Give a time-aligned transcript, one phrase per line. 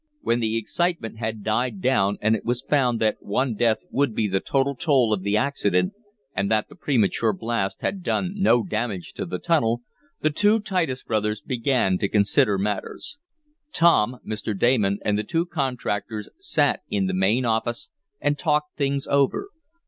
[0.21, 4.27] When the excitement had died down, and it was found that one death would be
[4.27, 5.93] the total toll of the accident
[6.35, 9.83] and that the premature blast had done no damage to the tunnel,
[10.21, 13.19] the two Titus brothers began to consider matters.
[13.73, 14.57] Tom, Mr.
[14.57, 19.49] Damon and the two contractors sat in the main office and talked things over.